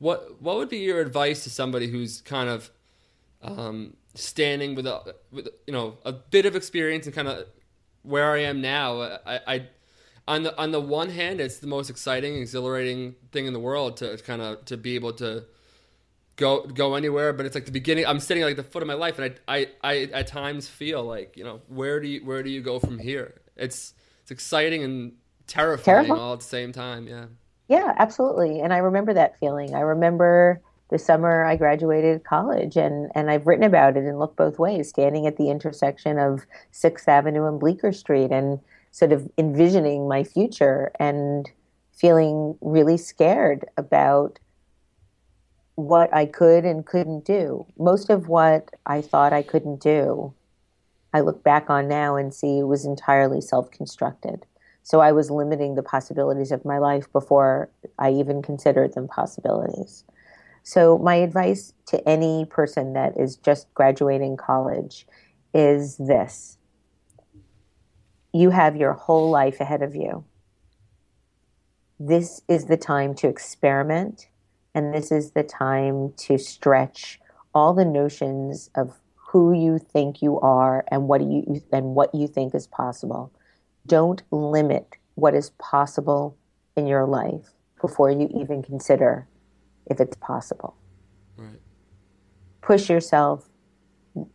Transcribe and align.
what 0.00 0.42
what 0.42 0.56
would 0.56 0.68
be 0.68 0.78
your 0.78 1.00
advice 1.00 1.44
to 1.44 1.50
somebody 1.50 1.86
who's 1.86 2.22
kind 2.22 2.48
of 2.48 2.70
um, 3.42 3.96
standing 4.14 4.74
with 4.74 4.86
a 4.86 5.14
with 5.30 5.48
you 5.66 5.72
know 5.72 5.98
a 6.04 6.12
bit 6.12 6.46
of 6.46 6.56
experience 6.56 7.06
and 7.06 7.14
kind 7.14 7.28
of 7.28 7.46
where 8.02 8.32
I 8.32 8.40
am 8.40 8.60
now? 8.60 9.00
I, 9.24 9.40
I 9.46 9.66
on 10.26 10.42
the 10.42 10.58
on 10.58 10.70
the 10.72 10.80
one 10.80 11.10
hand, 11.10 11.40
it's 11.40 11.58
the 11.58 11.66
most 11.66 11.90
exciting, 11.90 12.36
exhilarating 12.36 13.14
thing 13.30 13.46
in 13.46 13.52
the 13.52 13.60
world 13.60 13.98
to 13.98 14.16
kind 14.18 14.42
of 14.42 14.64
to 14.64 14.76
be 14.76 14.94
able 14.94 15.12
to 15.14 15.44
go 16.36 16.62
go 16.66 16.94
anywhere. 16.94 17.32
But 17.34 17.46
it's 17.46 17.54
like 17.54 17.66
the 17.66 17.72
beginning. 17.72 18.06
I'm 18.06 18.20
sitting 18.20 18.42
like 18.42 18.56
the 18.56 18.62
foot 18.62 18.82
of 18.82 18.88
my 18.88 18.94
life, 18.94 19.18
and 19.18 19.38
I 19.46 19.56
I, 19.56 19.68
I 19.82 19.96
at 20.12 20.26
times 20.26 20.66
feel 20.66 21.04
like 21.04 21.36
you 21.36 21.44
know 21.44 21.60
where 21.68 22.00
do 22.00 22.08
you 22.08 22.24
where 22.24 22.42
do 22.42 22.48
you 22.50 22.62
go 22.62 22.78
from 22.78 22.98
here? 22.98 23.40
It's 23.54 23.92
it's 24.22 24.30
exciting 24.30 24.82
and 24.82 25.12
terrifying 25.46 26.06
Terrible. 26.06 26.22
all 26.22 26.32
at 26.32 26.40
the 26.40 26.46
same 26.46 26.72
time. 26.72 27.06
Yeah. 27.06 27.26
Yeah, 27.70 27.94
absolutely. 27.98 28.60
And 28.60 28.72
I 28.72 28.78
remember 28.78 29.14
that 29.14 29.38
feeling. 29.38 29.76
I 29.76 29.80
remember 29.80 30.60
the 30.90 30.98
summer 30.98 31.44
I 31.44 31.54
graduated 31.54 32.24
college 32.24 32.76
and, 32.76 33.12
and 33.14 33.30
I've 33.30 33.46
written 33.46 33.64
about 33.64 33.96
it 33.96 34.02
and 34.02 34.18
looked 34.18 34.36
both 34.36 34.58
ways, 34.58 34.88
standing 34.88 35.24
at 35.28 35.36
the 35.36 35.50
intersection 35.50 36.18
of 36.18 36.46
Sixth 36.72 37.08
Avenue 37.08 37.46
and 37.46 37.60
Bleecker 37.60 37.92
Street 37.92 38.32
and 38.32 38.58
sort 38.90 39.12
of 39.12 39.30
envisioning 39.38 40.08
my 40.08 40.24
future 40.24 40.90
and 40.98 41.48
feeling 41.92 42.58
really 42.60 42.96
scared 42.96 43.64
about 43.76 44.40
what 45.76 46.12
I 46.12 46.26
could 46.26 46.64
and 46.64 46.84
couldn't 46.84 47.24
do. 47.24 47.66
Most 47.78 48.10
of 48.10 48.26
what 48.26 48.68
I 48.84 49.00
thought 49.00 49.32
I 49.32 49.42
couldn't 49.42 49.80
do, 49.80 50.34
I 51.14 51.20
look 51.20 51.44
back 51.44 51.70
on 51.70 51.86
now 51.86 52.16
and 52.16 52.34
see 52.34 52.58
it 52.58 52.64
was 52.64 52.84
entirely 52.84 53.40
self 53.40 53.70
constructed. 53.70 54.44
So 54.82 55.00
I 55.00 55.12
was 55.12 55.30
limiting 55.30 55.74
the 55.74 55.82
possibilities 55.82 56.52
of 56.52 56.64
my 56.64 56.78
life 56.78 57.10
before 57.12 57.70
I 57.98 58.10
even 58.12 58.42
considered 58.42 58.94
them 58.94 59.08
possibilities. 59.08 60.04
So, 60.62 60.98
my 60.98 61.16
advice 61.16 61.72
to 61.86 62.06
any 62.08 62.44
person 62.44 62.92
that 62.92 63.18
is 63.18 63.36
just 63.36 63.72
graduating 63.74 64.36
college 64.36 65.06
is 65.54 65.96
this 65.96 66.58
you 68.32 68.50
have 68.50 68.76
your 68.76 68.92
whole 68.92 69.30
life 69.30 69.60
ahead 69.60 69.82
of 69.82 69.96
you. 69.96 70.24
This 71.98 72.42
is 72.48 72.66
the 72.66 72.76
time 72.76 73.14
to 73.16 73.28
experiment, 73.28 74.28
and 74.74 74.94
this 74.94 75.10
is 75.10 75.32
the 75.32 75.42
time 75.42 76.12
to 76.18 76.38
stretch 76.38 77.20
all 77.52 77.74
the 77.74 77.84
notions 77.84 78.70
of 78.74 79.00
who 79.14 79.52
you 79.52 79.78
think 79.78 80.22
you 80.22 80.38
are 80.40 80.84
and 80.88 81.08
what 81.08 81.20
you 81.20 81.62
and 81.72 81.94
what 81.94 82.14
you 82.14 82.26
think 82.26 82.54
is 82.54 82.66
possible 82.66 83.32
don't 83.86 84.22
limit 84.30 84.96
what 85.14 85.34
is 85.34 85.50
possible 85.58 86.36
in 86.76 86.86
your 86.86 87.06
life 87.06 87.50
before 87.80 88.10
you 88.10 88.28
even 88.40 88.62
consider 88.62 89.26
if 89.86 90.00
it's 90.00 90.16
possible. 90.16 90.76
Right. 91.36 91.60
Push 92.62 92.88
yourself 92.88 93.48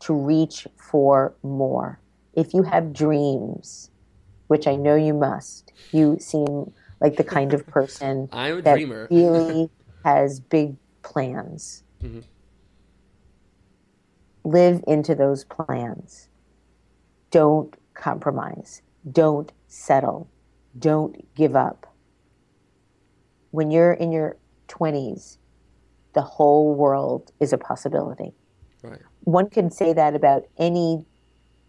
to 0.02 0.14
reach 0.14 0.68
for 0.78 1.36
more. 1.44 2.00
If 2.34 2.54
you 2.54 2.64
have 2.64 2.94
dreams, 2.94 3.90
which 4.48 4.68
I 4.68 4.76
know 4.76 4.96
you 4.96 5.14
must, 5.14 5.72
you 5.92 6.18
seem 6.20 6.72
like 7.00 7.18
the 7.18 7.23
kind 7.23 7.54
of 7.54 7.66
person 7.68 8.30
I'm 8.32 8.60
a 8.60 8.62
that 8.62 8.76
dreamer. 8.76 9.08
really 9.12 9.70
has 10.04 10.40
big 10.40 10.76
plans. 11.02 11.84
Mm-hmm. 12.04 12.20
Live 14.44 14.84
into 14.88 15.16
those 15.16 15.44
plans. 15.44 16.30
Don't 17.32 17.76
compromise. 17.94 18.82
Don't 19.09 19.52
settle. 19.67 20.30
Don't 20.78 21.34
give 21.36 21.56
up. 21.56 21.94
When 23.52 23.72
you're 23.72 23.94
in 23.94 24.11
your 24.11 24.38
20s, 24.67 25.38
the 26.14 26.22
whole 26.22 26.73
world 26.73 27.31
is 27.39 27.53
a 27.53 27.58
possibility. 27.58 28.33
Right. 28.81 29.00
One 29.22 29.50
can 29.50 29.70
say 29.72 29.94
that 29.94 30.16
about 30.16 30.45
any 30.58 31.06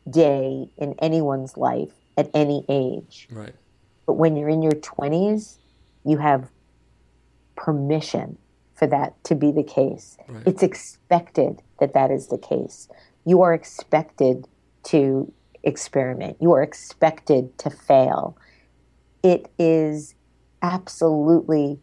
day 0.09 0.69
in 0.77 0.95
anyone's 0.99 1.57
life 1.57 1.93
at 2.17 2.31
any 2.35 2.65
age. 2.69 3.29
Right. 3.31 3.55
But 4.07 4.15
when 4.15 4.37
you're 4.37 4.49
in 4.49 4.63
your 4.63 4.73
20s, 4.73 5.59
you 6.05 6.19
have 6.19 6.51
permission 7.57 8.39
for 8.75 8.87
that 8.87 9.23
to 9.25 9.35
be 9.35 9.51
the 9.51 9.63
case. 9.63 10.17
Right. 10.29 10.43
It's 10.47 10.63
expected 10.63 11.63
that 11.81 11.95
that 11.95 12.11
is 12.11 12.29
the 12.29 12.39
case. 12.39 12.89
You 13.25 13.43
are 13.43 13.53
expected 13.53 14.47
to 14.85 15.33
experiment. 15.67 16.39
You 16.41 16.53
are 16.53 16.63
expected 16.63 17.59
to 17.59 17.69
fail. 17.69 18.39
It 19.23 19.51
is 19.59 20.15
absolutely, 20.63 21.81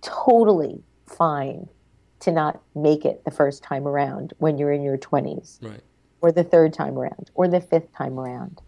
totally 0.00 0.82
fine 1.06 1.68
to 2.20 2.32
not 2.32 2.60
make 2.74 3.04
it 3.04 3.24
the 3.24 3.30
first 3.30 3.62
time 3.62 3.86
around 3.86 4.32
when 4.38 4.58
you're 4.58 4.72
in 4.72 4.82
your 4.82 4.96
20s. 4.96 5.62
Right. 5.62 5.80
Or 6.22 6.32
the 6.32 6.42
third 6.42 6.72
time 6.72 6.98
around, 6.98 7.30
or 7.34 7.46
the 7.46 7.60
fifth 7.60 7.92
time 7.94 8.18
around. 8.18 8.62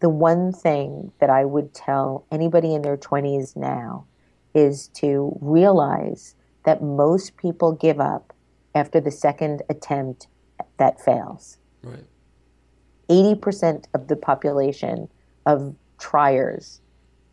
The 0.00 0.08
one 0.08 0.52
thing 0.52 1.12
that 1.20 1.28
I 1.28 1.44
would 1.44 1.74
tell 1.74 2.24
anybody 2.32 2.74
in 2.74 2.82
their 2.82 2.96
20s 2.96 3.54
now 3.54 4.06
is 4.54 4.88
to 4.88 5.36
realize 5.40 6.34
that 6.64 6.82
most 6.82 7.36
people 7.36 7.72
give 7.72 8.00
up 8.00 8.32
after 8.74 9.00
the 9.00 9.10
second 9.10 9.62
attempt 9.68 10.28
that 10.78 11.00
fails. 11.00 11.58
Right. 11.82 12.04
80% 13.08 13.84
of 13.94 14.08
the 14.08 14.16
population 14.16 15.08
of 15.46 15.74
triers 15.98 16.80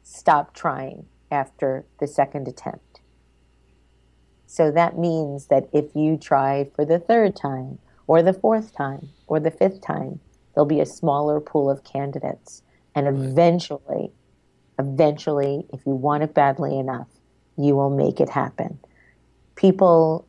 stop 0.03 0.53
trying 0.53 1.05
after 1.31 1.85
the 1.99 2.07
second 2.07 2.47
attempt. 2.47 2.99
So 4.47 4.69
that 4.71 4.97
means 4.97 5.47
that 5.47 5.69
if 5.71 5.95
you 5.95 6.17
try 6.17 6.69
for 6.75 6.83
the 6.83 6.99
third 6.99 7.35
time, 7.35 7.79
or 8.07 8.21
the 8.21 8.33
fourth 8.33 8.75
time, 8.75 9.07
or 9.27 9.39
the 9.39 9.51
fifth 9.51 9.81
time, 9.81 10.19
there'll 10.53 10.65
be 10.65 10.81
a 10.81 10.85
smaller 10.85 11.39
pool 11.39 11.69
of 11.69 11.85
candidates. 11.85 12.61
And 12.93 13.07
eventually, 13.07 14.11
eventually, 14.77 15.65
if 15.71 15.85
you 15.85 15.93
want 15.93 16.23
it 16.23 16.33
badly 16.33 16.77
enough, 16.77 17.07
you 17.57 17.75
will 17.75 17.89
make 17.89 18.19
it 18.19 18.27
happen. 18.27 18.77
People 19.55 20.27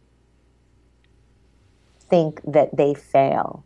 think 2.09 2.41
that 2.45 2.77
they 2.77 2.95
fail 2.95 3.65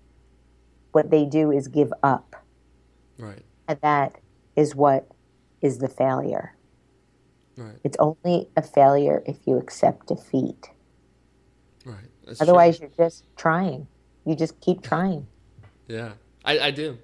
what 0.97 1.11
they 1.11 1.27
do 1.27 1.53
is 1.53 1.69
give 1.69 1.93
up. 2.03 2.43
Right. 3.19 3.43
And 3.69 3.79
that 3.83 4.17
is 4.57 4.75
what 4.75 5.07
is 5.61 5.77
the 5.77 5.91
failure. 5.91 6.57
Right. 7.59 7.77
It's 7.85 7.99
only 8.01 8.49
a 8.57 8.63
failure 8.63 9.23
if 9.27 9.37
you 9.47 9.59
accept 9.59 10.07
defeat. 10.07 10.71
Right. 11.85 12.09
That's 12.25 12.41
Otherwise, 12.41 12.79
true. 12.79 12.89
you're 12.97 13.07
just 13.07 13.25
trying. 13.37 13.87
You 14.25 14.35
just 14.35 14.59
keep 14.61 14.83
trying. 14.83 15.27
Yeah, 15.89 16.15
I, 16.45 16.59
I 16.59 16.71
do. 16.73 16.99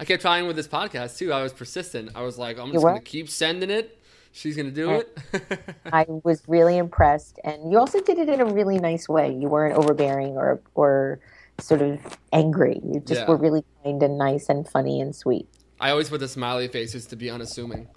I 0.00 0.06
kept 0.06 0.22
trying 0.22 0.46
with 0.46 0.56
this 0.56 0.66
podcast 0.66 1.18
too. 1.18 1.34
I 1.34 1.42
was 1.42 1.52
persistent. 1.52 2.12
I 2.14 2.22
was 2.22 2.38
like, 2.38 2.58
I'm 2.58 2.72
just 2.72 2.82
going 2.82 2.94
to 2.94 3.02
keep 3.02 3.28
sending 3.28 3.68
it. 3.68 4.00
She's 4.30 4.56
going 4.56 4.72
to 4.72 4.74
do 4.82 4.88
and 4.88 5.04
it. 5.34 5.60
I 5.92 6.06
was 6.08 6.42
really 6.48 6.78
impressed. 6.78 7.38
And 7.44 7.70
you 7.70 7.78
also 7.78 8.00
did 8.00 8.16
it 8.16 8.30
in 8.30 8.40
a 8.40 8.46
really 8.46 8.78
nice 8.78 9.06
way. 9.06 9.34
You 9.34 9.48
weren't 9.48 9.76
overbearing 9.76 10.38
or, 10.38 10.62
or 10.74 11.20
sort 11.62 11.82
of 11.82 12.18
angry. 12.32 12.80
You 12.84 13.00
just 13.00 13.22
yeah. 13.22 13.26
were 13.26 13.36
really 13.36 13.64
kind 13.84 14.02
and 14.02 14.18
nice 14.18 14.48
and 14.48 14.68
funny 14.68 15.00
and 15.00 15.14
sweet. 15.14 15.48
I 15.80 15.90
always 15.90 16.08
put 16.08 16.20
the 16.20 16.28
smiley 16.28 16.68
faces 16.68 17.06
to 17.06 17.16
be 17.16 17.30
unassuming. 17.30 17.88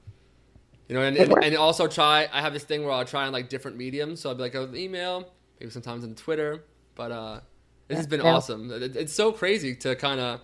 You 0.87 0.95
know, 0.95 1.01
and, 1.01 1.17
and, 1.17 1.43
and, 1.43 1.55
also 1.55 1.87
try. 1.87 2.29
I 2.31 2.41
have 2.41 2.53
this 2.53 2.63
thing 2.63 2.83
where 2.83 2.93
I'll 2.93 3.05
try 3.05 3.25
on 3.25 3.33
like 3.33 3.49
different 3.49 3.75
mediums. 3.77 4.21
So 4.21 4.29
I'll 4.29 4.35
be 4.35 4.41
like, 4.41 4.55
oh, 4.55 4.69
email, 4.75 5.31
maybe 5.59 5.71
sometimes 5.71 6.03
on 6.03 6.13
Twitter. 6.13 6.63
But 6.93 7.11
uh, 7.11 7.39
this 7.87 7.95
yeah, 7.95 7.97
has 7.97 8.07
been 8.07 8.21
yeah. 8.21 8.33
awesome. 8.33 8.71
It, 8.71 8.95
it's 8.95 9.13
so 9.13 9.31
crazy 9.31 9.75
to 9.77 9.95
kind 9.95 10.19
of, 10.19 10.41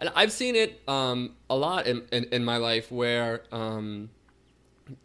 and 0.00 0.10
I've 0.14 0.32
seen 0.32 0.56
it 0.56 0.82
um, 0.88 1.36
a 1.48 1.56
lot 1.56 1.86
in, 1.86 2.06
in, 2.12 2.24
in 2.24 2.44
my 2.44 2.58
life 2.58 2.92
where 2.92 3.42
um, 3.50 4.10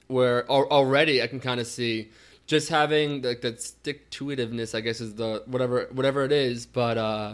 where 0.08 0.50
already 0.50 1.22
I 1.22 1.28
can 1.28 1.40
kind 1.40 1.60
of 1.60 1.68
see 1.68 2.12
just 2.46 2.70
having 2.70 3.22
like 3.22 3.42
that 3.42 3.62
stick 3.62 4.10
to 4.12 4.26
itiveness. 4.26 4.76
I 4.76 4.82
guess 4.82 5.02
is 5.02 5.16
the 5.16 5.44
whatever 5.46 5.88
whatever 5.92 6.24
it 6.24 6.32
is. 6.32 6.66
But 6.66 6.98
uh, 6.98 7.34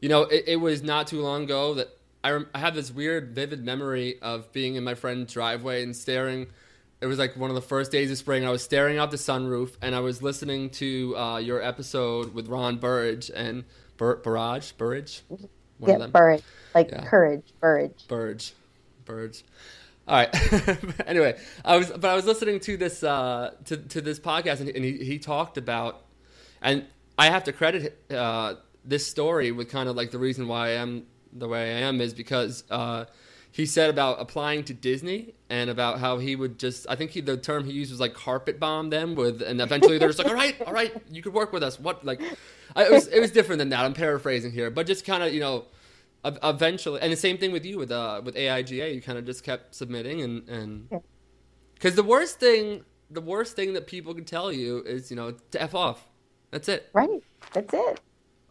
you 0.00 0.08
know, 0.08 0.22
it, 0.22 0.44
it 0.46 0.56
was 0.56 0.82
not 0.82 1.06
too 1.06 1.20
long 1.20 1.44
ago 1.44 1.74
that 1.74 1.88
I, 2.22 2.30
rem- 2.30 2.48
I 2.54 2.58
have 2.58 2.74
this 2.74 2.90
weird, 2.90 3.34
vivid 3.34 3.64
memory 3.64 4.20
of 4.20 4.52
being 4.52 4.74
in 4.74 4.84
my 4.84 4.94
friend's 4.94 5.32
driveway 5.32 5.82
and 5.82 5.94
staring. 5.94 6.48
It 7.00 7.06
was 7.06 7.18
like 7.18 7.36
one 7.36 7.50
of 7.50 7.54
the 7.54 7.62
first 7.62 7.92
days 7.92 8.10
of 8.10 8.18
spring. 8.18 8.44
I 8.46 8.50
was 8.50 8.62
staring 8.62 8.98
out 8.98 9.10
the 9.10 9.16
sunroof 9.16 9.76
and 9.82 9.94
I 9.94 10.00
was 10.00 10.22
listening 10.22 10.70
to 10.70 11.16
uh, 11.16 11.36
your 11.38 11.62
episode 11.62 12.34
with 12.34 12.48
Ron 12.48 12.78
Burridge 12.78 13.30
and 13.34 13.64
Bur- 13.96 14.16
Barrage, 14.16 14.72
Burridge. 14.72 15.22
One 15.78 16.00
yeah, 16.00 16.06
Burridge, 16.06 16.42
like 16.74 16.90
yeah. 16.90 17.04
courage, 17.04 17.52
Burridge. 17.60 18.08
Burridge, 18.08 18.54
Burridge. 19.04 19.44
All 20.08 20.16
right. 20.16 20.28
anyway, 21.06 21.38
I 21.64 21.76
was, 21.76 21.90
but 21.90 22.04
I 22.04 22.14
was 22.14 22.24
listening 22.24 22.60
to 22.60 22.76
this 22.76 23.02
uh, 23.02 23.52
to 23.66 23.76
to 23.76 24.00
this 24.00 24.18
podcast, 24.18 24.60
and, 24.60 24.70
and 24.70 24.84
he, 24.84 24.92
he 25.04 25.18
talked 25.18 25.58
about, 25.58 26.04
and 26.62 26.86
I 27.18 27.30
have 27.30 27.44
to 27.44 27.52
credit 27.52 27.98
uh, 28.10 28.54
this 28.86 29.06
story 29.06 29.50
with 29.50 29.68
kind 29.68 29.88
of 29.88 29.96
like 29.96 30.10
the 30.10 30.18
reason 30.18 30.48
why 30.48 30.68
I 30.68 30.72
am 30.72 31.06
the 31.32 31.48
way 31.48 31.74
I 31.74 31.80
am 31.80 32.00
is 32.00 32.14
because 32.14 32.64
uh, 32.70 33.06
he 33.50 33.66
said 33.66 33.90
about 33.90 34.20
applying 34.20 34.64
to 34.64 34.74
Disney 34.74 35.34
and 35.50 35.68
about 35.68 35.98
how 35.98 36.18
he 36.18 36.36
would 36.36 36.58
just 36.58 36.86
I 36.88 36.94
think 36.96 37.10
he, 37.10 37.20
the 37.20 37.36
term 37.36 37.64
he 37.64 37.72
used 37.72 37.90
was 37.90 38.00
like 38.00 38.14
carpet 38.14 38.60
bomb 38.60 38.90
them 38.90 39.14
with 39.14 39.42
and 39.42 39.60
eventually 39.60 39.98
they're 39.98 40.08
just 40.08 40.18
like 40.18 40.28
all 40.32 40.34
right 40.34 40.60
all 40.62 40.72
right 40.72 40.94
you 41.10 41.22
could 41.22 41.34
work 41.34 41.52
with 41.52 41.62
us. 41.62 41.80
What 41.80 42.04
like 42.04 42.20
I, 42.74 42.84
it 42.84 42.92
was 42.92 43.08
it 43.08 43.20
was 43.20 43.30
different 43.30 43.58
than 43.58 43.70
that 43.70 43.84
I'm 43.84 43.94
paraphrasing 43.94 44.52
here 44.52 44.70
but 44.70 44.86
just 44.86 45.04
kind 45.04 45.22
of 45.22 45.32
you 45.32 45.40
know 45.40 45.64
eventually 46.24 47.00
and 47.00 47.12
the 47.12 47.16
same 47.16 47.38
thing 47.38 47.52
with 47.52 47.64
you 47.64 47.78
with 47.78 47.90
uh 47.90 48.20
with 48.24 48.34
AIGA 48.34 48.94
you 48.94 49.00
kind 49.00 49.18
of 49.18 49.24
just 49.24 49.44
kept 49.44 49.74
submitting 49.74 50.22
and 50.22 50.48
and 50.48 51.00
because 51.74 51.94
the 51.94 52.02
worst 52.02 52.38
thing 52.38 52.84
the 53.10 53.20
worst 53.20 53.54
thing 53.54 53.74
that 53.74 53.86
people 53.86 54.14
can 54.14 54.24
tell 54.24 54.52
you 54.52 54.82
is 54.84 55.10
you 55.10 55.16
know 55.16 55.32
to 55.50 55.62
f 55.62 55.74
off. 55.74 56.06
That's 56.50 56.68
it. 56.68 56.88
Right. 56.92 57.22
That's 57.52 57.72
it 57.74 58.00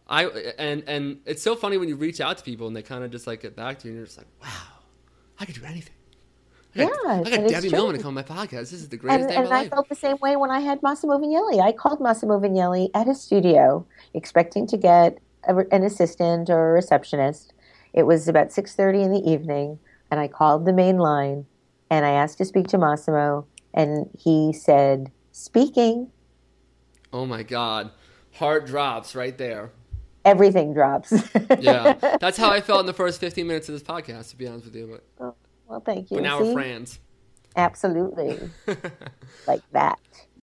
I 0.08 0.26
and 0.58 0.84
and 0.86 1.20
it's 1.26 1.42
so 1.42 1.56
funny 1.56 1.78
when 1.78 1.88
you 1.88 1.96
reach 1.96 2.20
out 2.20 2.38
to 2.38 2.44
people 2.44 2.66
and 2.66 2.76
they 2.76 2.82
kind 2.82 3.02
of 3.02 3.10
just 3.10 3.26
like 3.26 3.42
get 3.42 3.56
back 3.56 3.80
to 3.80 3.88
you 3.88 3.92
and 3.92 3.98
you're 3.98 4.06
just 4.06 4.18
like 4.18 4.28
wow 4.42 4.76
I 5.38 5.44
could 5.44 5.54
do 5.54 5.64
anything. 5.64 5.92
I 6.74 6.78
got, 6.78 6.92
yeah, 7.04 7.10
I 7.12 7.36
got 7.36 7.48
Debbie 7.48 7.70
Millman 7.70 7.96
to 7.96 8.02
come 8.02 8.08
on 8.08 8.14
my 8.14 8.22
podcast. 8.22 8.70
This 8.70 8.74
is 8.74 8.88
the 8.88 8.96
greatest 8.96 9.20
and, 9.20 9.28
day 9.28 9.34
of 9.36 9.40
and 9.42 9.50
my 9.50 9.56
life. 9.56 9.64
And 9.64 9.72
I 9.72 9.76
felt 9.76 9.88
the 9.88 9.94
same 9.94 10.16
way 10.20 10.36
when 10.36 10.50
I 10.50 10.60
had 10.60 10.82
Massimo 10.82 11.18
Vignelli. 11.18 11.60
I 11.60 11.72
called 11.72 12.00
Massimo 12.00 12.38
Vignelli 12.38 12.90
at 12.94 13.06
his 13.06 13.20
studio, 13.20 13.86
expecting 14.14 14.66
to 14.68 14.76
get 14.76 15.18
a, 15.48 15.56
an 15.72 15.82
assistant 15.82 16.50
or 16.50 16.70
a 16.70 16.72
receptionist. 16.72 17.54
It 17.92 18.02
was 18.02 18.28
about 18.28 18.52
six 18.52 18.74
thirty 18.74 19.02
in 19.02 19.10
the 19.10 19.20
evening, 19.20 19.78
and 20.10 20.20
I 20.20 20.28
called 20.28 20.66
the 20.66 20.72
main 20.72 20.98
line, 20.98 21.46
and 21.88 22.04
I 22.04 22.10
asked 22.10 22.38
to 22.38 22.44
speak 22.44 22.66
to 22.68 22.78
Massimo, 22.78 23.46
and 23.72 24.10
he 24.18 24.52
said, 24.52 25.10
"Speaking." 25.32 26.10
Oh 27.12 27.24
my 27.24 27.42
God, 27.42 27.90
heart 28.32 28.66
drops 28.66 29.14
right 29.14 29.36
there. 29.38 29.70
Everything 30.26 30.74
drops. 30.74 31.12
yeah, 31.60 31.92
that's 32.20 32.36
how 32.36 32.50
I 32.50 32.60
felt 32.60 32.80
in 32.80 32.86
the 32.86 32.92
first 32.92 33.20
fifteen 33.20 33.46
minutes 33.46 33.68
of 33.68 33.74
this 33.74 33.82
podcast. 33.82 34.30
To 34.30 34.36
be 34.36 34.46
honest 34.46 34.66
with 34.66 34.74
you, 34.74 35.00
but. 35.18 35.24
Oh 35.24 35.34
well, 35.68 35.80
thank 35.80 36.10
you. 36.10 36.16
But 36.16 36.24
now 36.24 36.40
See? 36.40 36.44
we're 36.48 36.52
friends. 36.52 36.98
Absolutely. 37.54 38.38
like 39.46 39.62
that. 39.72 40.00